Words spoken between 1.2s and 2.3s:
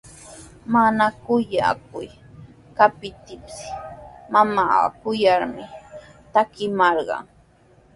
kuyakuq